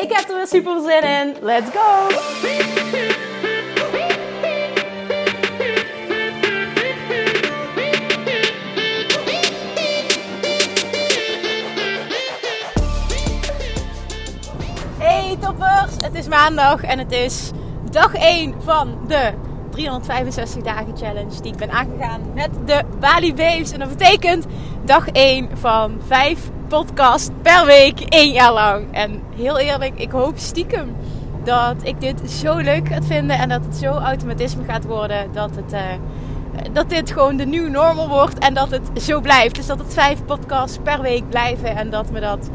[0.00, 1.36] Ik heb er weer super zin in.
[1.40, 2.08] Let's go!
[14.98, 15.96] Hey toppers!
[15.96, 17.50] Het is maandag en het is
[17.90, 19.32] dag 1 van de
[19.70, 23.72] 365 dagen challenge die ik ben aangegaan met de Bali Babes.
[23.72, 24.46] En dat betekent
[24.84, 28.86] dag 1 van 5 podcasts per week, één jaar lang.
[28.92, 30.96] En heel eerlijk, ik hoop stiekem
[31.44, 35.50] dat ik dit zo leuk gaat vinden en dat het zo automatisme gaat worden dat
[35.56, 35.72] het...
[35.72, 35.80] Uh,
[36.72, 39.54] dat dit gewoon de nieuwe normal wordt en dat het zo blijft.
[39.54, 42.50] Dus dat het vijf podcasts per week blijven en dat me dat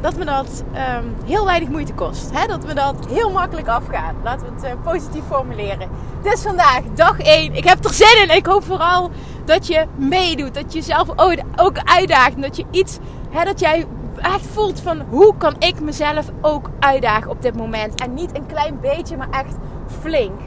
[0.00, 0.64] dat me dat
[0.98, 2.30] um, heel weinig moeite kost.
[2.32, 2.46] Hè?
[2.46, 4.14] Dat me dat heel makkelijk afgaat.
[4.24, 5.88] Laten we het uh, positief formuleren.
[6.22, 7.54] Dus vandaag, dag 1.
[7.54, 8.36] Ik heb er zin in.
[8.36, 9.10] Ik hoop vooral
[9.44, 10.54] dat je meedoet.
[10.54, 11.08] Dat je jezelf
[11.56, 12.42] ook uitdaagt.
[12.42, 12.98] Dat je iets,
[13.30, 13.86] dat jij
[14.16, 18.00] echt voelt van hoe kan ik mezelf ook uitdagen op dit moment.
[18.00, 20.40] En niet een klein beetje, maar echt flink.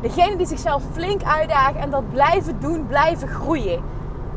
[0.00, 3.80] Degene die zichzelf flink uitdagen en dat blijven doen, blijven groeien.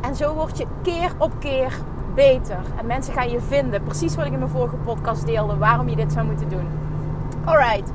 [0.00, 1.72] En zo word je keer op keer
[2.14, 2.58] beter.
[2.78, 3.82] En mensen gaan je vinden.
[3.82, 5.56] Precies wat ik in mijn vorige podcast deelde.
[5.56, 6.68] Waarom je dit zou moeten doen.
[7.44, 7.92] Alright.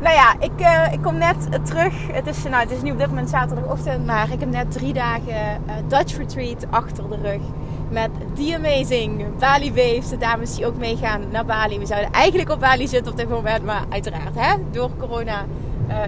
[0.00, 2.12] Nou ja, ik, uh, ik kom net uh, terug.
[2.12, 4.06] Het is, nou, het is nu op dit moment zaterdagochtend.
[4.06, 7.40] Maar ik heb net drie dagen uh, Dutch Retreat achter de rug.
[7.88, 10.08] Met The Amazing Bali Waves.
[10.08, 11.78] De dames die ook meegaan naar Bali.
[11.78, 13.64] We zouden eigenlijk op Bali zitten op dit moment.
[13.64, 15.44] Maar uiteraard, hè, door corona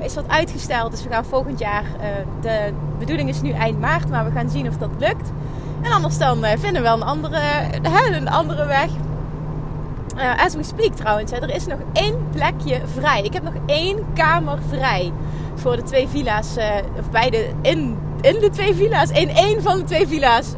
[0.03, 0.91] is dat uitgesteld.
[0.91, 1.85] Dus we gaan volgend jaar.
[2.41, 4.09] de bedoeling is nu eind maart.
[4.09, 5.33] Maar we gaan zien of dat lukt.
[5.83, 7.41] En anders dan uh, vinden we wel een andere,
[8.13, 8.91] een andere weg.
[10.37, 13.23] As we speak trouwens, hè, er is nog één plekje vrij.
[13.23, 15.13] Ik heb nog één kamer vrij
[15.55, 16.57] voor de twee villa's,
[16.99, 19.11] of beide in, in de twee villa's.
[19.11, 20.53] In één van de twee villa's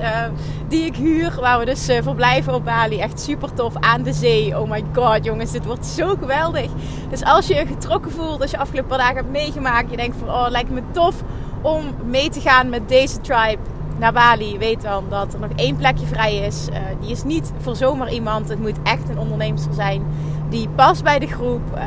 [0.69, 2.98] die ik huur, waar we dus verblijven op Bali.
[2.98, 4.59] Echt super tof aan de zee.
[4.59, 6.71] Oh my god, jongens, dit wordt zo geweldig.
[7.10, 10.28] Dus als je je getrokken voelt, als je afgelopen dagen hebt meegemaakt, je denkt van,
[10.28, 11.15] oh, lijkt me tof
[11.62, 13.62] om mee te gaan met deze tribe
[13.98, 16.66] naar Bali, weet dan dat er nog één plekje vrij is.
[16.71, 18.48] Uh, die is niet voor zomaar iemand.
[18.48, 20.03] Het moet echt een ondernemer zijn
[20.50, 21.61] die past bij de groep.
[21.75, 21.81] Uh,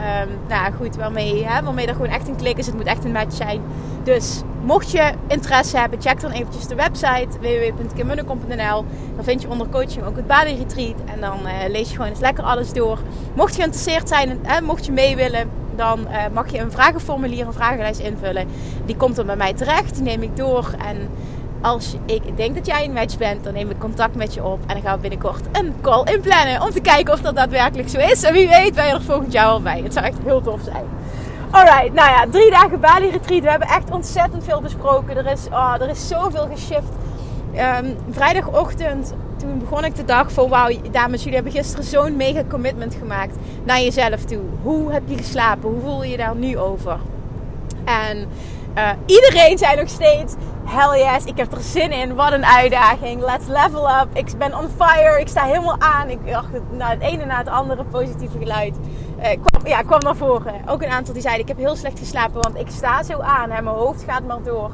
[0.48, 2.66] nou goed, waarmee, hè, waarmee er gewoon echt een klik is.
[2.66, 3.62] Het moet echt een match zijn.
[4.04, 8.86] Dus mocht je interesse hebben, check dan eventjes de website www.kimmunnekom.nl.
[9.16, 10.96] Dan vind je onder coaching ook het Bali Retreat.
[11.14, 13.00] En dan uh, lees je gewoon eens lekker alles door.
[13.36, 17.46] Mocht je geïnteresseerd zijn, en mocht je mee willen, dan uh, mag je een vragenformulier,
[17.46, 18.48] een vragenlijst invullen.
[18.86, 20.74] Die komt dan bij mij terecht, die neem ik door.
[20.88, 21.10] En
[21.64, 24.60] als ik denk dat jij een match bent, dan neem ik contact met je op.
[24.68, 26.62] En dan gaan we binnenkort een call inplannen.
[26.62, 28.24] Om te kijken of dat daadwerkelijk zo is.
[28.24, 29.82] En wie weet ben je er volgend jaar al bij.
[29.84, 30.86] Het zou echt heel tof zijn.
[31.50, 33.42] Alright, nou ja, drie dagen Bali Retreat.
[33.44, 35.18] We hebben echt ontzettend veel besproken.
[35.18, 36.92] Er is, oh, er is zoveel geshift.
[37.82, 40.50] Um, vrijdagochtend, toen begon ik de dag van...
[40.50, 44.42] Wauw, dames, jullie hebben gisteren zo'n mega commitment gemaakt naar jezelf toe.
[44.62, 45.70] Hoe heb je geslapen?
[45.70, 46.98] Hoe voel je daar nu over?
[47.86, 48.28] En
[48.78, 50.34] uh, iedereen zei nog steeds:
[50.66, 52.16] Hell yes, ik heb er zin in.
[52.16, 53.22] Wat een uitdaging.
[53.22, 54.08] Let's level up.
[54.14, 55.20] Ik ben on fire.
[55.20, 56.10] Ik sta helemaal aan.
[56.10, 58.76] Ik dacht, nou, het ene na het andere positieve geluid
[59.20, 60.54] uh, kwam, ja, kwam naar voren.
[60.68, 63.52] Ook een aantal die zeiden: Ik heb heel slecht geslapen, want ik sta zo aan.
[63.52, 63.62] Hè.
[63.62, 64.72] Mijn hoofd gaat maar door.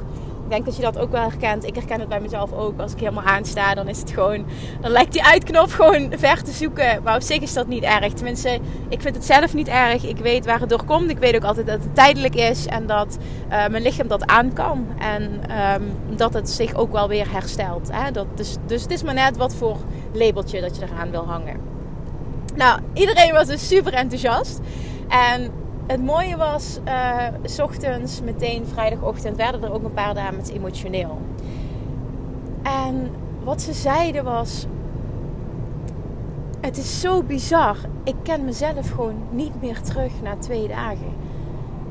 [0.50, 1.66] Ik denk dat je dat ook wel herkent.
[1.66, 2.80] Ik herken het bij mezelf ook.
[2.80, 4.46] Als ik helemaal aansta, dan is het gewoon.
[4.82, 7.04] Dan lijkt die uitknop gewoon ver te zoeken.
[7.04, 8.14] Maar op zich is dat niet erg.
[8.14, 10.06] Tenminste, ik vind het zelf niet erg.
[10.06, 11.10] Ik weet waar het door komt.
[11.10, 12.66] Ik weet ook altijd dat het tijdelijk is.
[12.66, 13.18] En dat
[13.50, 14.88] uh, mijn lichaam dat aan kan.
[14.98, 15.42] En
[15.74, 17.90] um, dat het zich ook wel weer herstelt.
[17.92, 18.12] Hè?
[18.12, 19.78] Dat, dus, dus het is maar net wat voor
[20.14, 21.60] labeltje dat je eraan wil hangen.
[22.56, 24.60] Nou, iedereen was dus super enthousiast.
[25.08, 25.52] En
[25.90, 26.80] het mooie was,
[27.44, 31.18] s ochtends, meteen vrijdagochtend, werden er ook een paar dames emotioneel.
[32.62, 33.10] En
[33.44, 34.66] wat ze zeiden was:
[36.62, 37.78] Het is zo bizar.
[38.04, 41.14] Ik ken mezelf gewoon niet meer terug na twee dagen.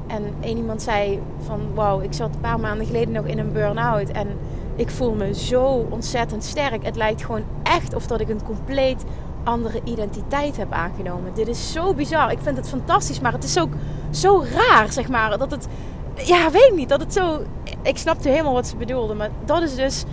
[0.06, 3.52] En een iemand zei: van wauw, ik zat een paar maanden geleden nog in een
[3.52, 4.08] burn-out.
[4.08, 4.28] En
[4.76, 6.84] ik voel me zo ontzettend sterk.
[6.84, 9.04] Het lijkt gewoon echt of dat ik een compleet
[9.48, 11.34] andere identiteit heb aangenomen.
[11.34, 12.30] Dit is zo bizar.
[12.30, 13.72] Ik vind het fantastisch, maar het is ook
[14.10, 15.38] zo raar, zeg maar.
[15.38, 15.66] Dat het,
[16.14, 17.42] ja, weet niet, dat het zo...
[17.82, 20.04] Ik snapte helemaal wat ze bedoelde, maar dat is dus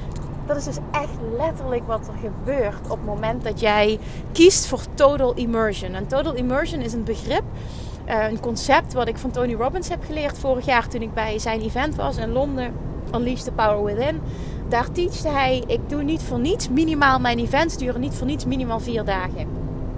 [0.46, 4.00] dat is dus echt letterlijk wat er gebeurt op het moment dat jij
[4.32, 5.94] kiest voor total immersion.
[5.94, 7.44] En total immersion is een begrip,
[8.08, 11.40] uh, een concept wat ik van Tony Robbins heb geleerd vorig jaar toen ik bij
[11.40, 12.74] zijn event was in Londen.
[13.16, 14.22] Unleash the Power Within.
[14.70, 18.46] Daar teachte hij, ik doe niet voor niets minimaal mijn events duren niet voor niets
[18.46, 19.48] minimaal vier dagen.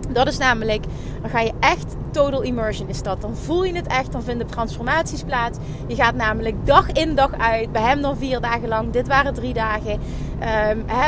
[0.09, 0.85] Dat is namelijk,
[1.21, 3.21] dan ga je echt total immersion is dat.
[3.21, 5.57] Dan voel je het echt, dan vinden transformaties plaats.
[5.87, 7.71] Je gaat namelijk dag in dag uit.
[7.71, 8.91] Bij hem dan vier dagen lang.
[8.91, 9.99] Dit waren drie dagen.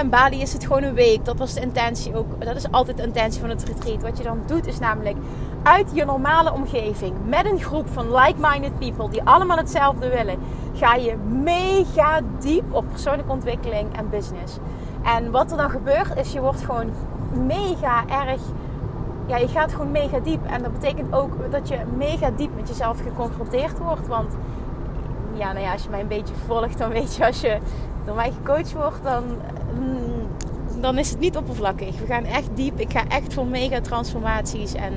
[0.02, 1.26] In Bali is het gewoon een week.
[1.26, 2.46] Dat was de intentie ook.
[2.46, 4.02] Dat is altijd de intentie van het retreat.
[4.02, 5.18] Wat je dan doet is namelijk
[5.64, 7.14] uit je normale omgeving.
[7.26, 10.40] Met een groep van like-minded people die allemaal hetzelfde willen.
[10.74, 14.58] Ga je mega diep op persoonlijke ontwikkeling en business.
[15.04, 16.92] En wat er dan gebeurt is je wordt gewoon
[17.48, 18.42] mega erg
[19.30, 20.46] ja, je gaat gewoon mega diep.
[20.46, 24.08] En dat betekent ook dat je mega diep met jezelf geconfronteerd wordt.
[24.08, 24.34] Want
[25.34, 27.58] ja, nou ja, als je mij een beetje volgt, dan weet je als je
[28.06, 29.24] door mij gecoacht wordt, dan,
[29.80, 32.00] mm, dan is het niet oppervlakkig.
[32.00, 32.80] We gaan echt diep.
[32.80, 34.74] Ik ga echt voor mega transformaties.
[34.74, 34.94] En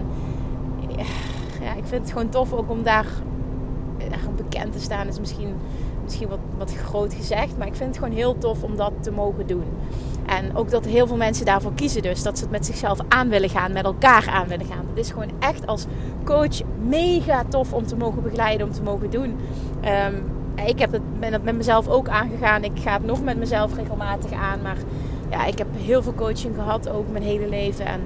[1.60, 3.06] ja, ik vind het gewoon tof ook om daar,
[3.98, 5.08] daar bekend te staan.
[5.08, 5.54] Is misschien,
[6.02, 7.58] misschien wat, wat groot gezegd.
[7.58, 9.64] Maar ik vind het gewoon heel tof om dat te mogen doen.
[10.26, 12.22] En ook dat heel veel mensen daarvoor kiezen dus.
[12.22, 14.86] Dat ze het met zichzelf aan willen gaan, met elkaar aan willen gaan.
[14.88, 15.86] Het is gewoon echt als
[16.24, 19.36] coach mega tof om te mogen begeleiden, om te mogen doen.
[19.80, 20.14] Ehm,
[20.66, 22.64] ik heb het, ben het met mezelf ook aangegaan.
[22.64, 24.62] Ik ga het nog met mezelf regelmatig aan.
[24.62, 24.76] Maar
[25.30, 27.86] ja, ik heb heel veel coaching gehad, ook mijn hele leven.
[27.86, 28.00] En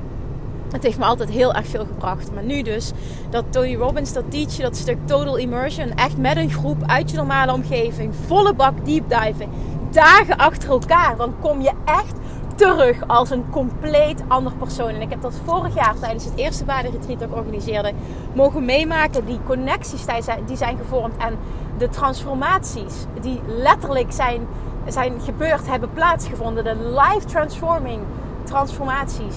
[0.72, 2.32] het heeft me altijd heel erg veel gebracht.
[2.34, 2.92] Maar nu dus,
[3.30, 5.94] dat Tony Robbins, dat teach dat stuk total immersion.
[5.94, 8.14] Echt met een groep uit je normale omgeving.
[8.26, 9.48] Volle bak deep diven
[9.90, 12.14] dagen achter elkaar, dan kom je echt
[12.54, 14.88] terug als een compleet ander persoon.
[14.88, 17.92] En ik heb dat vorig jaar tijdens het eerste badenretreat dat ik organiseerde
[18.34, 19.24] mogen meemaken.
[19.24, 20.04] Die connecties
[20.46, 21.38] die zijn gevormd en
[21.78, 24.46] de transformaties die letterlijk zijn,
[24.86, 26.64] zijn gebeurd, hebben plaatsgevonden.
[26.64, 28.00] De life transforming
[28.44, 29.36] transformaties.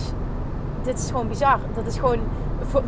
[0.82, 1.60] Dit is gewoon bizar.
[1.74, 2.20] Dat is gewoon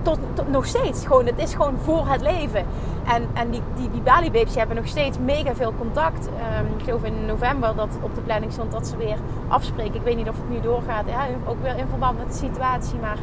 [0.02, 1.06] tot, nog steeds.
[1.06, 2.66] Gewoon, het is gewoon voor het leven.
[3.06, 6.28] En, en die, die, die Bali Babes hebben nog steeds mega veel contact.
[6.28, 9.18] Um, ik geloof in november dat op de planning stond dat ze weer
[9.48, 9.96] afspreken.
[9.96, 11.08] Ik weet niet of het nu doorgaat.
[11.08, 13.00] Ja, ook weer in verband met de situatie.
[13.00, 13.18] Maar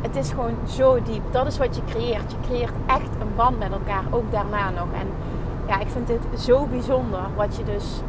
[0.00, 1.22] het is gewoon zo diep.
[1.30, 2.30] Dat is wat je creëert.
[2.30, 4.04] Je creëert echt een band met elkaar.
[4.10, 4.88] Ook daarna nog.
[4.92, 5.08] En
[5.66, 7.20] ja, ik vind dit zo bijzonder.
[7.36, 8.00] Wat je dus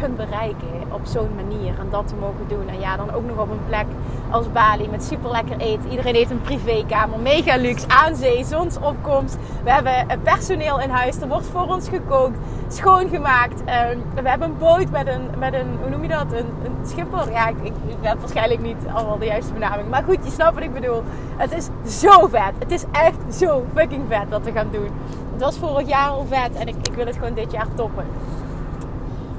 [0.00, 1.78] kunt bereiken op zo'n manier.
[1.78, 2.68] En dat te mogen doen.
[2.68, 3.86] En ja, dan ook nog op een plek
[4.30, 5.90] als Bali met super lekker eten.
[5.90, 9.36] Iedereen heeft een privékamer, mega luxe, aan zee, zonsopkomst.
[9.64, 13.64] We hebben personeel in huis, er wordt voor ons gekookt, schoongemaakt.
[13.64, 16.86] Ehm, we hebben een boot met een, met een hoe noem je dat, een, een
[16.86, 17.30] schipper.
[17.30, 19.88] Ja, ik, ik, heb waarschijnlijk niet allemaal de juiste benaming.
[19.88, 21.02] Maar goed, je snapt wat ik bedoel.
[21.36, 21.68] Het is
[22.00, 22.52] zo vet.
[22.58, 24.90] Het is echt zo fucking vet wat we gaan doen.
[25.32, 28.04] Het was vorig jaar al vet en ik, ik wil het gewoon dit jaar toppen.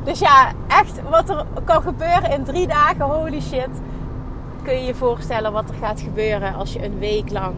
[0.03, 3.69] Dus ja, echt wat er kan gebeuren in drie dagen, holy shit.
[4.63, 7.55] Kun je je voorstellen wat er gaat gebeuren als je een week lang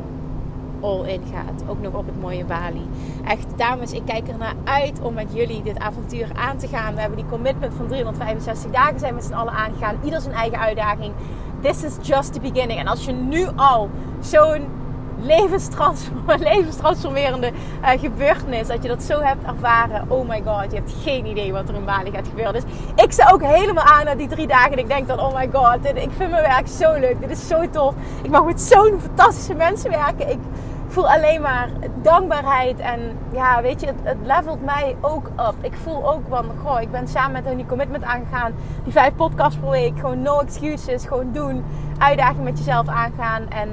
[0.82, 1.64] all in gaat.
[1.70, 2.88] Ook nog op het mooie Bali.
[3.26, 6.94] Echt, dames, ik kijk er naar uit om met jullie dit avontuur aan te gaan.
[6.96, 9.98] We hebben die commitment van 365 dagen zijn met z'n allen aangegaan.
[10.04, 11.14] Ieder zijn eigen uitdaging.
[11.62, 12.80] This is just the beginning.
[12.80, 13.90] En als je nu al
[14.20, 14.68] zo'n
[16.38, 17.52] levenstransformerende
[17.82, 18.68] uh, gebeurtenis.
[18.68, 20.06] Dat je dat zo hebt ervaren.
[20.08, 22.54] Oh my god, je hebt geen idee wat er in Bali gaat gebeuren.
[22.54, 22.64] Dus
[22.96, 24.72] ik sta ook helemaal aan na die drie dagen.
[24.72, 27.22] En ik denk dan, oh my god, ik vind mijn werk zo leuk.
[27.22, 27.94] Dit is zo tof.
[28.22, 30.30] Ik mag met zo'n fantastische mensen werken.
[30.30, 30.40] Ik
[30.88, 31.70] voel alleen maar
[32.02, 32.80] dankbaarheid.
[32.80, 33.00] En
[33.32, 35.56] ja, weet je, het, het levelt mij ook op.
[35.62, 38.54] Ik voel ook van, goh, ik ben samen met hun die commitment aangegaan.
[38.84, 40.00] Die vijf podcasts per week.
[40.00, 41.06] Gewoon no excuses.
[41.06, 41.64] Gewoon doen.
[41.98, 43.50] Uitdaging met jezelf aangaan.
[43.50, 43.70] En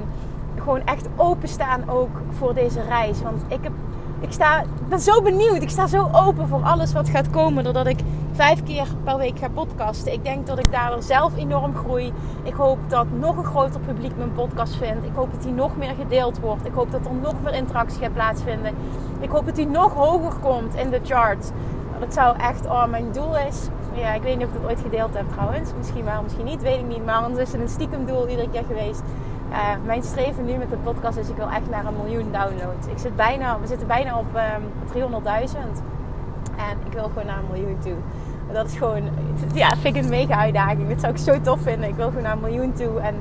[0.63, 3.21] gewoon echt openstaan ook voor deze reis.
[3.21, 3.71] Want ik, heb,
[4.19, 5.61] ik, sta, ben zo benieuwd.
[5.61, 7.63] Ik sta zo open voor alles wat gaat komen.
[7.63, 7.99] Doordat ik
[8.31, 10.13] vijf keer per week ga podcasten.
[10.13, 12.13] Ik denk dat ik daardoor zelf enorm groei.
[12.43, 15.05] Ik hoop dat nog een groter publiek mijn podcast vindt.
[15.05, 16.65] Ik hoop dat die nog meer gedeeld wordt.
[16.65, 18.73] Ik hoop dat er nog meer interactie gaat plaatsvinden.
[19.19, 21.49] Ik hoop dat die nog hoger komt in de charts.
[21.99, 23.67] Dat zou echt oh, mijn doel is.
[23.93, 25.71] Ja, ik weet niet of ik dat ooit gedeeld heb trouwens.
[25.77, 27.05] Misschien wel, misschien niet, weet ik niet.
[27.05, 29.01] Maar anders is het een stiekem doel iedere keer geweest.
[29.53, 32.87] Uh, mijn streven nu met de podcast is, ik wil echt naar een miljoen downloads.
[32.87, 35.57] Ik zit bijna, we zitten bijna op um, 300.000.
[36.57, 37.95] En ik wil gewoon naar een miljoen toe.
[38.53, 39.01] Dat is gewoon,
[39.53, 40.89] ja, vind ik een mega uitdaging.
[40.89, 41.89] Dat zou ik zo tof vinden.
[41.89, 42.99] Ik wil gewoon naar een miljoen toe.
[42.99, 43.15] En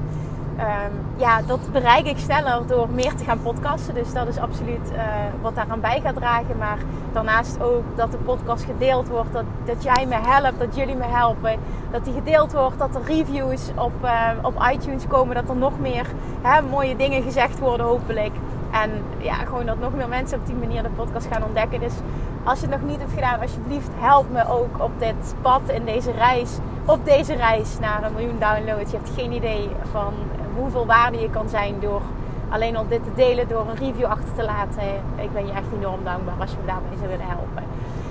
[0.58, 3.94] um, ja, dat bereik ik sneller door meer te gaan podcasten.
[3.94, 5.02] Dus dat is absoluut uh,
[5.40, 6.56] wat daaraan bij gaat dragen.
[6.58, 6.78] Maar
[7.12, 9.32] daarnaast ook dat de podcast gedeeld wordt.
[9.32, 11.58] Dat, dat jij me helpt, dat jullie me helpen.
[11.90, 15.34] Dat die gedeeld wordt, dat er reviews op, uh, op iTunes komen.
[15.34, 16.06] Dat er nog meer
[16.42, 18.32] hè, mooie dingen gezegd worden, hopelijk.
[18.70, 21.80] En ja, gewoon dat nog meer mensen op die manier de podcast gaan ontdekken.
[21.80, 21.94] Dus
[22.44, 25.84] als je het nog niet hebt gedaan, alsjeblieft help me ook op dit pad in
[25.84, 28.90] deze reis op deze reis naar een miljoen downloads.
[28.90, 30.14] Je hebt geen idee van
[30.56, 32.02] hoeveel waarde je kan zijn door
[32.48, 34.82] alleen al dit te delen, door een review achter te laten.
[35.16, 37.62] Ik ben je echt enorm dankbaar als je me daarmee zou willen helpen.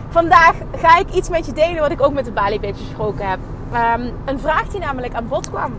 [0.09, 3.29] Vandaag ga ik iets met je delen wat ik ook met de Bali Babes besproken
[3.29, 3.39] heb.
[3.71, 5.73] Ehm, een vraag die namelijk aan bod kwam.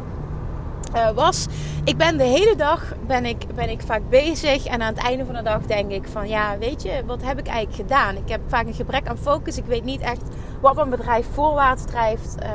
[0.95, 1.47] Uh, was,
[1.85, 5.25] ik ben de hele dag ben ik, ben ik vaak bezig en aan het einde
[5.25, 8.17] van de dag denk ik van ja, weet je, wat heb ik eigenlijk gedaan?
[8.17, 9.57] Ik heb vaak een gebrek aan focus.
[9.57, 10.23] Ik weet niet echt
[10.61, 12.37] wat mijn bedrijf voorwaarts drijft.
[12.43, 12.49] Uh,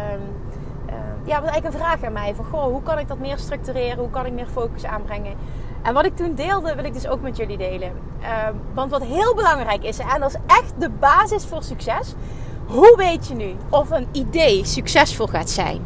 [1.27, 3.98] ja, was eigenlijk een vraag aan mij van goh, hoe kan ik dat meer structureren?
[3.98, 5.36] Hoe kan ik meer focus aanbrengen?
[5.81, 7.91] En wat ik toen deelde, wil ik dus ook met jullie delen.
[8.22, 8.27] Uh,
[8.74, 12.13] want wat heel belangrijk is, en dat is echt de basis voor succes.
[12.65, 15.81] Hoe weet je nu of een idee succesvol gaat zijn?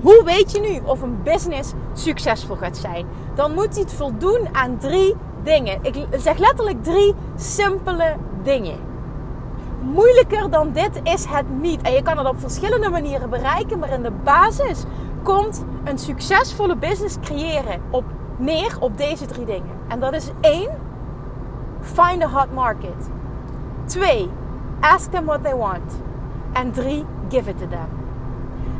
[0.00, 3.06] Hoe weet je nu of een business succesvol gaat zijn?
[3.34, 5.78] Dan moet het voldoen aan drie dingen.
[5.82, 8.89] Ik zeg letterlijk drie simpele dingen.
[9.80, 11.82] Moeilijker dan dit is het niet.
[11.82, 14.84] En je kan het op verschillende manieren bereiken, maar in de basis
[15.22, 18.04] komt een succesvolle business creëren op
[18.36, 19.76] neer op deze drie dingen.
[19.88, 20.70] En dat is één,
[21.80, 23.10] find a hot market.
[23.84, 24.30] Twee,
[24.80, 26.00] ask them what they want.
[26.52, 27.88] En drie, give it to them.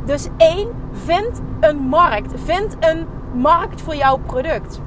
[0.05, 2.31] Dus één, vind een markt.
[2.43, 4.81] Vind een markt voor jouw product.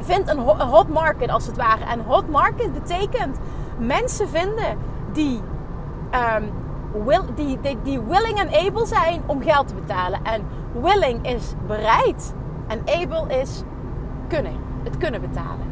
[0.00, 1.84] Vind een hot market als het ware.
[1.84, 3.38] En hot market betekent
[3.78, 4.78] mensen vinden
[5.12, 5.40] die,
[6.14, 6.50] um,
[7.04, 10.20] will, die, die, willing en able zijn om geld te betalen.
[10.24, 10.42] En
[10.72, 12.34] willing is bereid.
[12.66, 13.62] En able is
[14.28, 14.56] kunnen.
[14.82, 15.70] Het kunnen betalen.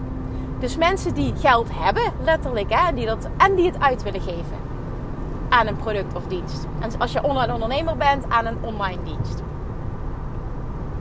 [0.58, 4.58] Dus mensen die geld hebben, letterlijk, hè, die dat, en die het uit willen geven
[5.48, 6.66] aan een product of dienst.
[6.80, 9.42] En als je online ondernemer bent, aan een online dienst.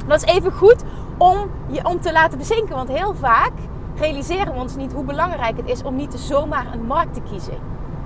[0.08, 0.84] Dat is even goed
[1.18, 2.76] om je om te laten bezinken.
[2.76, 3.52] Want heel vaak
[3.96, 7.58] realiseren we ons niet hoe belangrijk het is om niet zomaar een markt te kiezen.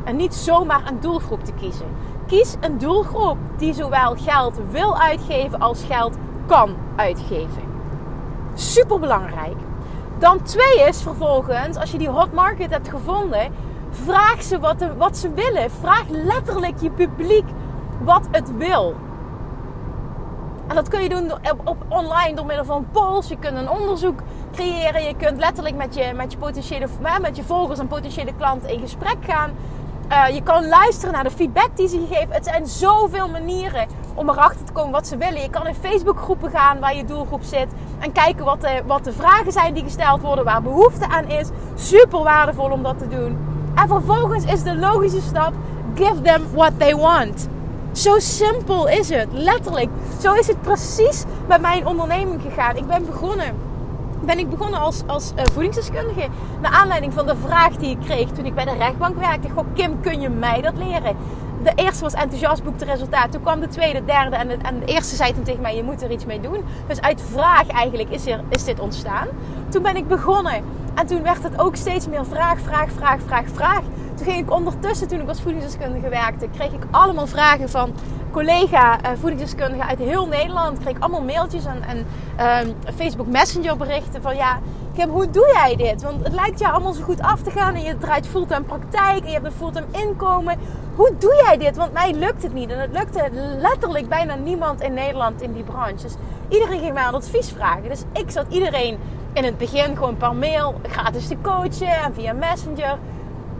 [0.03, 1.87] En niet zomaar een doelgroep te kiezen.
[2.27, 7.63] Kies een doelgroep die zowel geld wil uitgeven als geld kan uitgeven.
[8.53, 9.57] Super belangrijk.
[10.17, 13.51] Dan twee is vervolgens, als je die hot market hebt gevonden,
[13.89, 15.71] vraag ze wat, wat ze willen.
[15.71, 17.45] Vraag letterlijk je publiek
[18.03, 18.95] wat het wil.
[20.67, 23.27] En dat kun je doen op, op, online door middel van polls.
[23.27, 24.19] Je kunt een onderzoek
[24.51, 25.03] creëren.
[25.03, 26.87] Je kunt letterlijk met je, met je, potentiële,
[27.21, 29.51] met je volgers en potentiële klanten in gesprek gaan.
[30.13, 32.33] Uh, je kan luisteren naar de feedback die ze geven.
[32.33, 35.41] Het zijn zoveel manieren om erachter te komen wat ze willen.
[35.41, 37.67] Je kan in Facebookgroepen gaan waar je doelgroep zit.
[37.99, 41.47] En kijken wat de, wat de vragen zijn die gesteld worden, waar behoefte aan is.
[41.75, 43.37] Super waardevol om dat te doen.
[43.75, 45.53] En vervolgens is de logische stap:
[45.95, 47.47] give them what they want.
[47.91, 49.89] Zo simpel is het, letterlijk.
[50.21, 52.75] Zo is het precies met mijn onderneming gegaan.
[52.75, 53.55] Ik ben begonnen
[54.25, 56.27] ben ik begonnen als, als uh, voedingsdeskundige.
[56.61, 59.49] Naar aanleiding van de vraag die ik kreeg toen ik bij de rechtbank werkte.
[59.49, 61.15] Goh, Kim, kun je mij dat leren?
[61.63, 63.31] De eerste was enthousiast, boekte resultaat.
[63.31, 65.83] Toen kwam de tweede, derde en de, en de eerste zei toen tegen mij, je
[65.83, 66.63] moet er iets mee doen.
[66.87, 69.27] Dus uit vraag eigenlijk is, er, is dit ontstaan.
[69.69, 70.63] Toen ben ik begonnen.
[70.93, 73.81] En toen werd het ook steeds meer vraag, vraag, vraag, vraag, vraag.
[74.15, 77.93] Toen ging ik ondertussen, toen ik als voedingsdeskundige werkte, kreeg ik allemaal vragen van
[78.33, 80.79] collega uh, voedingsdeskundigen uit heel Nederland.
[80.79, 82.05] Kreeg allemaal mailtjes en, en
[82.39, 84.59] uh, Facebook Messenger berichten van ja,
[84.93, 86.01] Kim, hoe doe jij dit?
[86.01, 89.19] Want het lijkt jou allemaal zo goed af te gaan en je draait fulltime praktijk
[89.19, 90.57] en je hebt een fulltime inkomen.
[90.95, 91.75] Hoe doe jij dit?
[91.75, 92.69] Want mij lukt het niet.
[92.69, 96.01] En het lukte letterlijk bijna niemand in Nederland in die branche.
[96.01, 96.15] Dus
[96.49, 97.89] iedereen ging mij aan advies vragen.
[97.89, 98.97] Dus ik zat iedereen
[99.33, 102.97] in het begin gewoon per mail gratis te coachen en via Messenger.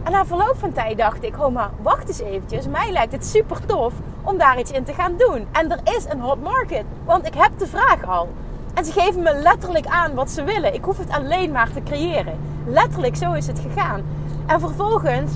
[0.04, 2.68] En na verloop van tijd dacht ik, oh maar wacht eens eventjes.
[2.68, 3.92] Mij lijkt het super tof
[4.24, 5.46] om daar iets in te gaan doen.
[5.52, 8.28] En er is een hot market, want ik heb de vraag al.
[8.74, 10.74] En ze geven me letterlijk aan wat ze willen.
[10.74, 12.38] Ik hoef het alleen maar te creëren.
[12.66, 14.02] Letterlijk, zo is het gegaan.
[14.46, 15.32] En vervolgens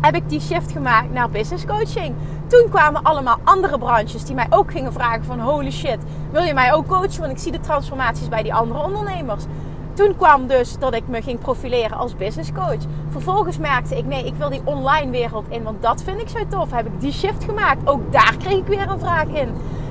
[0.00, 2.14] heb ik die shift gemaakt naar business coaching.
[2.46, 5.98] Toen kwamen allemaal andere branches die mij ook gingen vragen van holy shit,
[6.30, 7.20] wil je mij ook coachen?
[7.20, 9.44] Want ik zie de transformaties bij die andere ondernemers.
[10.02, 12.82] Toen kwam dus dat ik me ging profileren als business coach.
[13.10, 16.38] Vervolgens merkte ik, nee, ik wil die online wereld in, want dat vind ik zo
[16.48, 16.70] tof.
[16.70, 17.88] Heb ik die shift gemaakt.
[17.88, 19.48] Ook daar kreeg ik weer een vraag in.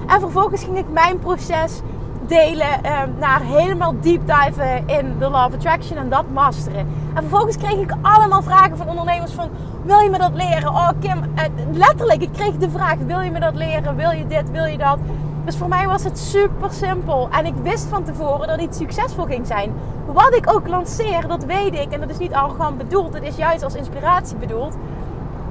[0.08, 1.82] En vervolgens ging ik mijn proces
[2.27, 6.88] delen eh, naar helemaal deep diven in de Law of Attraction en dat masteren.
[7.13, 9.50] En vervolgens kreeg ik allemaal vragen van ondernemers van,
[9.84, 10.70] wil je me dat leren?
[10.70, 13.96] Oh Kim, eh, letterlijk, ik kreeg de vraag, wil je me dat leren?
[13.96, 14.51] Wil je dit?
[14.51, 14.98] Wil je dat?
[15.45, 17.27] Dus voor mij was het super simpel.
[17.31, 19.74] En ik wist van tevoren dat iets succesvol ging zijn.
[20.05, 21.91] Wat ik ook lanceer, dat weet ik.
[21.91, 23.13] En dat is niet arrogant bedoeld.
[23.13, 24.75] Het is juist als inspiratie bedoeld.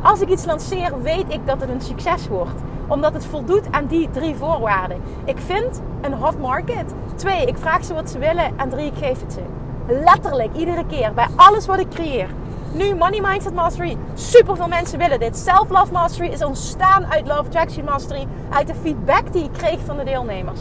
[0.03, 2.61] Als ik iets lanceer, weet ik dat het een succes wordt.
[2.87, 5.01] Omdat het voldoet aan die drie voorwaarden.
[5.25, 6.95] Ik vind een hot market.
[7.15, 8.59] Twee, ik vraag ze wat ze willen.
[8.59, 9.41] En drie, ik geef het ze.
[10.05, 11.13] Letterlijk, iedere keer.
[11.15, 12.29] Bij alles wat ik creëer.
[12.73, 13.97] Nu Money Mindset Mastery.
[14.15, 15.37] Super veel mensen willen dit.
[15.37, 18.27] Self Love Mastery is ontstaan uit Love Attraction Mastery.
[18.51, 20.61] Uit de feedback die ik kreeg van de deelnemers.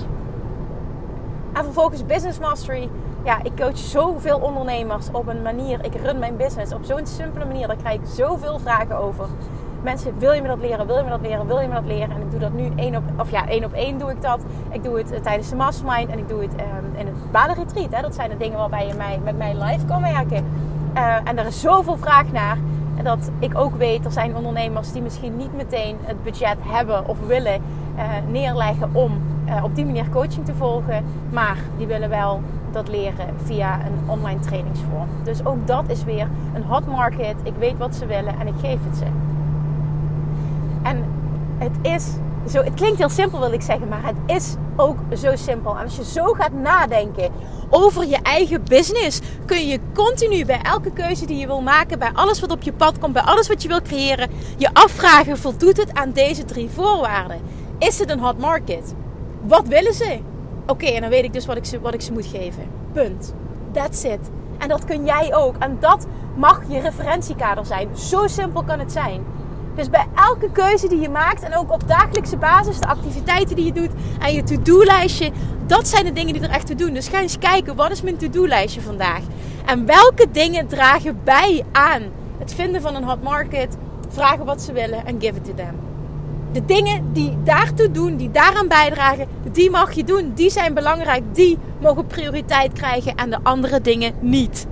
[1.54, 2.90] En vervolgens Business Mastery.
[3.24, 5.86] Ja, ik coach zoveel ondernemers op een manier.
[5.86, 7.68] Ik run mijn business op zo'n simpele manier.
[7.68, 9.26] Daar krijg ik zoveel vragen over.
[9.82, 10.88] Mensen, wil je me dat leren?
[10.88, 11.48] Wil je me dat leren?
[11.48, 12.12] Wil je me dat leren?
[12.12, 14.40] En ik doe dat nu één op, of ja, één op één doe ik dat.
[14.70, 17.94] Ik doe het eh, tijdens de mastermind en ik doe het um, in het badenretreat.
[17.96, 18.02] Hè.
[18.02, 20.46] Dat zijn de dingen waarbij je mij, met mij live kan werken.
[20.96, 22.58] Uh, en er is zoveel vraag naar.
[23.04, 27.18] Dat ik ook weet, er zijn ondernemers die misschien niet meteen het budget hebben of
[27.28, 27.62] willen
[27.96, 29.18] uh, neerleggen om
[29.64, 31.06] op die manier coaching te volgen.
[31.30, 32.42] Maar die willen wel
[32.72, 35.08] dat leren via een online trainingsvorm.
[35.24, 37.36] Dus ook dat is weer een hot market.
[37.44, 39.06] Ik weet wat ze willen en ik geef het ze.
[40.82, 41.06] En
[41.58, 42.14] het is
[42.50, 45.78] zo, het klinkt heel simpel wil ik zeggen, maar het is ook zo simpel.
[45.78, 47.32] En als je zo gaat nadenken
[47.70, 52.12] over je eigen business, kun je continu bij elke keuze die je wil maken, bij
[52.14, 55.78] alles wat op je pad komt, bij alles wat je wil creëren, je afvragen: voldoet
[55.78, 57.42] het aan deze drie voorwaarden?
[57.78, 58.94] Is het een hot market?
[59.42, 60.20] Wat willen ze?
[60.68, 62.64] Oké, en dan weet ik dus wat ik, ze, wat ik ze moet geven.
[62.94, 63.34] Punt.
[63.72, 64.20] That's it.
[64.58, 65.56] En dat kun jij ook.
[65.60, 67.98] En dat mag je referentiekader zijn.
[67.98, 69.24] Zo simpel kan het zijn.
[69.76, 73.66] Dus bij elke keuze die je maakt en ook op dagelijkse basis, de activiteiten die
[73.66, 75.32] je doet en je to-do-lijstje,
[75.68, 76.94] dat zijn de dingen die er echt te doen.
[76.94, 79.22] Dus ga eens kijken, wat is mijn to-do-lijstje vandaag?
[79.66, 82.02] En welke dingen dragen bij aan
[82.40, 83.78] het vinden van een hot market,
[84.10, 85.76] vragen wat ze willen en give it to them.
[86.52, 90.32] De dingen die daartoe doen, die daaraan bijdragen, die mag je doen.
[90.36, 94.68] Die zijn belangrijk, die mogen prioriteit krijgen en de andere dingen niet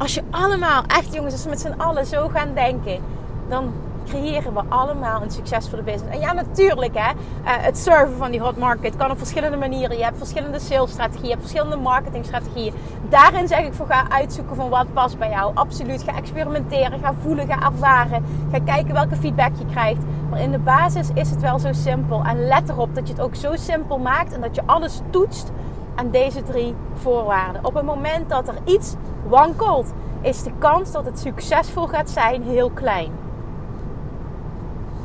[0.00, 3.00] als je allemaal, echt jongens, als we met z'n allen zo gaan denken,
[3.48, 3.72] dan
[4.06, 6.14] creëren we allemaal een succesvolle business.
[6.14, 9.96] En ja, natuurlijk, hè, uh, het serven van die hot market kan op verschillende manieren.
[9.96, 12.72] Je hebt verschillende salesstrategieën, je hebt verschillende marketingstrategieën.
[13.08, 15.54] Daarin zeg ik voor ga uitzoeken van wat past bij jou.
[15.54, 18.24] Absoluut, ga experimenteren, ga voelen, ga ervaren.
[18.52, 20.02] Ga kijken welke feedback je krijgt.
[20.30, 22.22] Maar in de basis is het wel zo simpel.
[22.24, 25.50] En let erop dat je het ook zo simpel maakt en dat je alles toetst
[26.00, 27.64] aan deze drie voorwaarden.
[27.64, 28.94] Op het moment dat er iets
[29.28, 33.10] wankelt, is de kans dat het succesvol gaat zijn heel klein.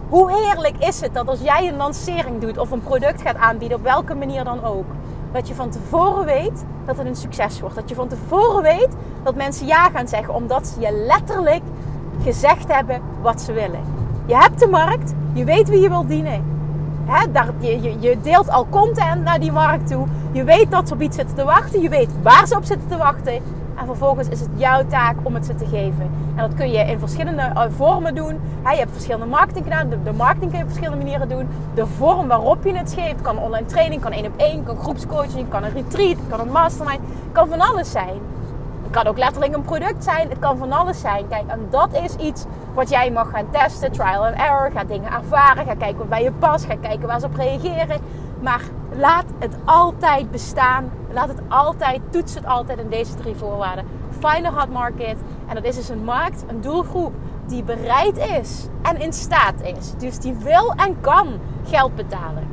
[0.10, 3.78] Hoe heerlijk is het dat als jij een lancering doet of een product gaat aanbieden,
[3.78, 4.86] op welke manier dan ook,
[5.32, 7.76] dat je van tevoren weet dat het een succes wordt.
[7.76, 8.90] Dat je van tevoren weet
[9.24, 11.64] dat mensen ja gaan zeggen, omdat ze je letterlijk
[12.24, 13.84] gezegd hebben wat ze willen.
[14.26, 16.55] Je hebt de markt, je weet wie je wil dienen.
[17.60, 20.06] Je, je, deelt al content naar die markt toe.
[20.32, 21.82] Je weet dat ze op iets zitten te wachten.
[21.82, 23.34] Je weet waar ze op zitten te wachten.
[23.76, 26.12] En vervolgens is het jouw taak om het ze te geven.
[26.36, 28.40] En dat kun je in verschillende eh, vormen doen.
[28.64, 29.90] Je hebt verschillende marketing gedaan.
[29.90, 31.48] De marketing kun je op verschillende manieren doen.
[31.74, 35.50] De vorm waarop je het geeft kan online training, kan één op één, kan groepscoaching,
[35.50, 37.00] kan een retreat, kan een mastermind.
[37.32, 38.20] kan van alles zijn.
[38.84, 40.30] Het kan ook letterlijk een product zijn.
[40.30, 41.28] Het kan van alles zijn.
[41.28, 43.92] Kijk, en dat is iets wat jij mag gaan testen.
[43.92, 44.72] Trial and error.
[44.72, 45.66] Ga dingen ervaren.
[45.66, 46.66] Ga kijken wat bij je past.
[46.66, 48.02] Ga kijken waar ze op reageren.
[48.42, 48.62] Maar
[48.98, 50.92] laat het altijd bestaan.
[51.12, 53.86] Laat het altijd, toets het altijd in deze drie voorwaarden.
[54.20, 55.18] Find a hot market.
[55.48, 57.14] En dat is dus een markt, een doelgroep
[57.48, 59.94] die bereid is en in staat is.
[59.98, 61.28] Dus die wil en kan
[61.68, 62.48] geld betalen.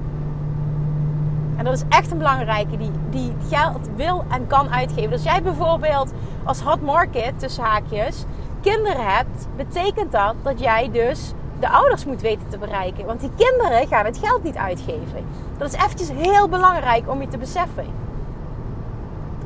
[1.56, 5.10] En dat is echt een belangrijke, die, die geld wil en kan uitgeven.
[5.10, 6.12] Dus jij bijvoorbeeld
[6.44, 8.24] als hot market, tussen haakjes,
[8.62, 13.06] kinderen hebt, betekent dat dat jij dus de ouders moet weten te bereiken.
[13.06, 15.26] Want die kinderen gaan het geld niet uitgeven.
[15.58, 17.86] Dat is eventjes heel belangrijk om je te beseffen.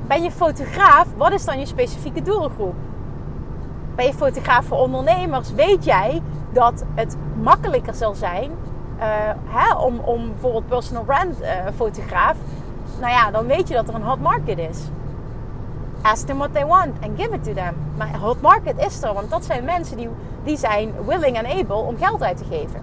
[0.07, 2.75] Ben je fotograaf, wat is dan je specifieke doelgroep?
[3.95, 8.51] Ben je fotograaf voor ondernemers, weet jij dat het makkelijker zal zijn
[8.99, 9.05] uh,
[9.47, 12.37] hè, om, om bijvoorbeeld personal brand uh, fotograaf.
[13.01, 14.79] Nou ja, dan weet je dat er een hot market is.
[16.07, 17.75] Ask them what they want and give it to them.
[17.97, 20.09] Maar hot market is er, want dat zijn mensen die,
[20.45, 22.81] die zijn willing and able om geld uit te geven.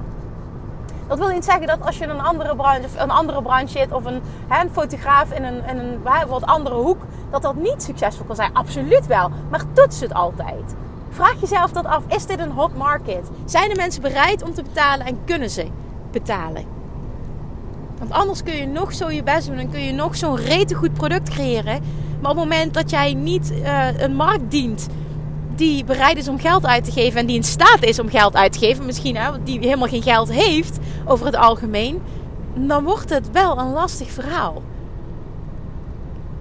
[1.07, 3.91] Dat wil niet zeggen dat als je in een andere branche, een andere branche zit
[3.91, 6.97] of een, een fotograaf in een, een wat andere hoek,
[7.31, 8.53] dat dat niet succesvol kan zijn.
[8.53, 9.31] Absoluut wel.
[9.49, 10.75] Maar toets het altijd.
[11.09, 12.03] Vraag jezelf dat af.
[12.07, 13.29] Is dit een hot market?
[13.45, 15.67] Zijn de mensen bereid om te betalen en kunnen ze
[16.11, 16.65] betalen?
[17.99, 20.75] Want anders kun je nog zo je best doen en kun je nog zo'n rete
[20.75, 21.81] goed product creëren.
[22.23, 24.87] Maar op het moment dat jij niet uh, een markt dient
[25.55, 28.35] die bereid is om geld uit te geven en die in staat is om geld
[28.35, 32.01] uit te geven, misschien hè, die helemaal geen geld heeft over het algemeen,
[32.53, 34.61] dan wordt het wel een lastig verhaal.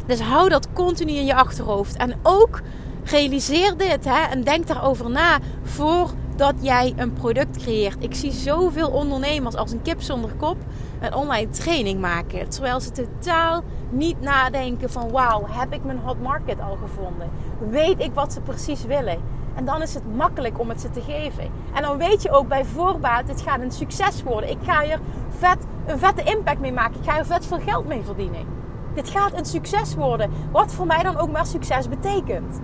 [0.07, 1.97] Dus hou dat continu in je achterhoofd.
[1.97, 2.61] En ook
[3.05, 8.05] realiseer dit hè, en denk daarover na voordat jij een product creëert.
[8.05, 10.57] Ik zie zoveel ondernemers als een kip zonder kop
[11.01, 12.49] een online training maken.
[12.49, 17.31] Terwijl ze totaal niet nadenken van wauw, heb ik mijn hot market al gevonden?
[17.71, 19.19] Weet ik wat ze precies willen?
[19.55, 21.51] En dan is het makkelijk om het ze te geven.
[21.75, 24.51] En dan weet je ook bij voorbaat, dit gaat een succes worden.
[24.51, 25.01] Ik ga hier
[25.39, 27.01] vet, een vette impact mee maken.
[27.01, 28.47] Ik ga hier vet veel geld mee verdienen.
[28.95, 30.31] Dit gaat een succes worden.
[30.51, 32.61] Wat voor mij dan ook maar succes betekent.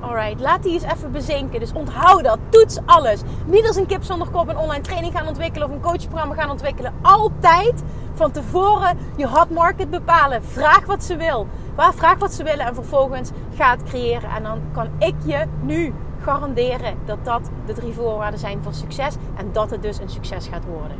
[0.00, 1.60] Alright, laat die eens even bezinken.
[1.60, 2.38] Dus onthoud dat.
[2.48, 3.20] Toets alles.
[3.46, 6.50] Niet als een kip zonder kop een online training gaan ontwikkelen of een coachprogramma gaan
[6.50, 6.94] ontwikkelen.
[7.02, 7.82] Altijd
[8.14, 10.44] van tevoren je hot market bepalen.
[10.44, 11.46] Vraag wat ze wil.
[11.76, 14.30] Vraag wat ze willen en vervolgens ga het creëren.
[14.30, 19.14] En dan kan ik je nu garanderen dat dat de drie voorwaarden zijn voor succes.
[19.36, 20.96] En dat het dus een succes gaat worden.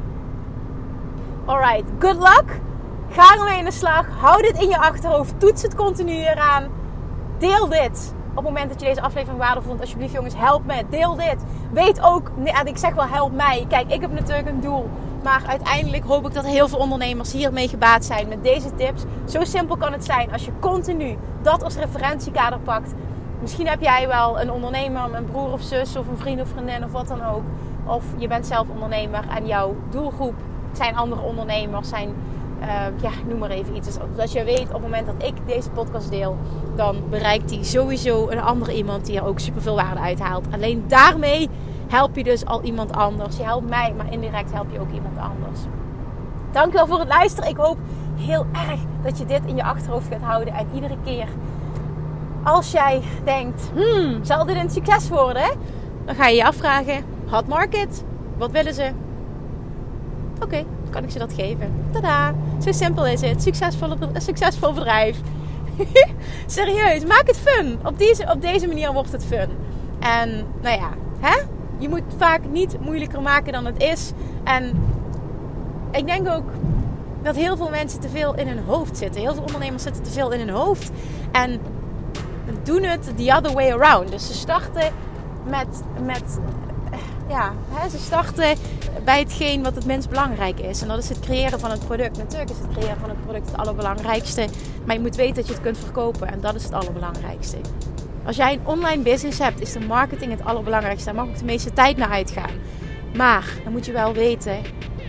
[1.44, 2.60] Alright, good luck.
[3.10, 4.06] Ga ermee in de slag.
[4.20, 5.40] Hou dit in je achterhoofd.
[5.40, 6.68] Toets het continu eraan.
[7.38, 10.84] Deel dit op het moment dat je deze aflevering waardevol vond, alsjeblieft jongens, help me.
[10.90, 11.36] Deel dit.
[11.72, 13.64] Weet ook, nee, ik zeg wel help mij.
[13.68, 14.88] Kijk, ik heb natuurlijk een doel.
[15.22, 19.02] Maar uiteindelijk hoop ik dat heel veel ondernemers hiermee gebaat zijn met deze tips.
[19.24, 22.94] Zo simpel kan het zijn als je continu dat als referentiekader pakt.
[23.40, 26.84] Misschien heb jij wel een ondernemer, een broer of zus of een vriend of vriendin
[26.84, 27.42] of wat dan ook.
[27.86, 30.34] Of je bent zelf ondernemer en jouw doelgroep
[30.72, 32.14] zijn andere ondernemers, zijn
[32.60, 32.66] uh,
[33.02, 33.86] ja, noem maar even iets.
[33.86, 36.36] Dus als je weet op het moment dat ik deze podcast deel,
[36.76, 40.46] dan bereikt die sowieso een andere iemand die er ook superveel waarde uithaalt.
[40.50, 41.48] Alleen daarmee
[41.88, 43.36] help je dus al iemand anders.
[43.36, 45.60] Je helpt mij, maar indirect help je ook iemand anders.
[46.52, 47.50] Dankjewel voor het luisteren.
[47.50, 47.78] Ik hoop
[48.16, 50.54] heel erg dat je dit in je achterhoofd gaat houden.
[50.54, 51.26] En iedere keer
[52.42, 55.50] als jij denkt, hmm, zal dit een succes worden?
[56.04, 58.04] Dan ga je je afvragen, hot market,
[58.36, 58.90] wat willen ze?
[60.42, 61.72] Oké, kan ik ze dat geven.
[61.92, 62.34] Tada!
[62.62, 63.42] Zo simpel is het.
[63.42, 65.20] Succesvol, succesvol bedrijf.
[66.46, 67.78] Serieus, maak het fun.
[67.84, 69.48] Op deze, op deze manier wordt het fun.
[70.00, 71.36] En nou ja, hè?
[71.78, 74.12] je moet vaak niet moeilijker maken dan het is.
[74.44, 74.82] En
[75.92, 76.50] ik denk ook
[77.22, 79.20] dat heel veel mensen te veel in hun hoofd zitten.
[79.20, 80.90] Heel veel ondernemers zitten te veel in hun hoofd.
[81.32, 81.60] En
[82.62, 84.10] doen het the other way around.
[84.10, 84.92] Dus ze starten
[85.44, 86.38] met, met
[87.30, 88.56] ja, hè, ze starten
[89.04, 90.82] bij hetgeen wat het minst belangrijk is.
[90.82, 92.16] En dat is het creëren van het product.
[92.16, 94.48] Natuurlijk is het creëren van het product het allerbelangrijkste.
[94.84, 96.28] Maar je moet weten dat je het kunt verkopen.
[96.28, 97.56] En dat is het allerbelangrijkste.
[98.24, 101.04] Als jij een online business hebt, is de marketing het allerbelangrijkste.
[101.04, 102.54] Daar mag ook de meeste tijd naar uitgaan.
[103.14, 104.58] Maar dan moet je wel weten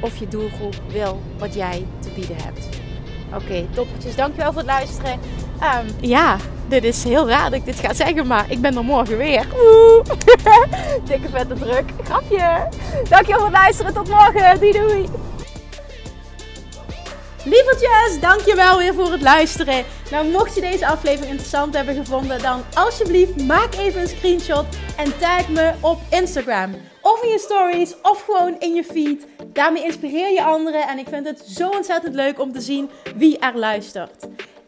[0.02, 2.70] of je doelgroep wil wat jij te bieden hebt.
[3.34, 4.16] Oké, okay.
[4.16, 5.20] Dankjewel voor het luisteren.
[5.62, 6.38] Um, ja,
[6.72, 9.46] dit is heel raar dat ik dit ga zeggen, maar ik ben er morgen weer.
[9.56, 10.06] Oeh.
[11.10, 11.84] Dikke vette druk.
[12.04, 12.68] Grapje.
[13.10, 13.94] Dankjewel voor het luisteren.
[13.94, 14.60] Tot morgen.
[14.60, 15.10] Doei doei.
[17.46, 19.84] Lievertjes, dankjewel weer voor het luisteren.
[20.12, 24.66] Nou, mocht je deze aflevering interessant hebben gevonden, dan alsjeblieft maak even een screenshot
[24.98, 26.76] en tag me op Instagram.
[27.02, 29.28] Of in je stories, of gewoon in je feed.
[29.54, 33.40] Daarmee inspireer je anderen en ik vind het zo ontzettend leuk om te zien wie
[33.40, 34.28] er luistert.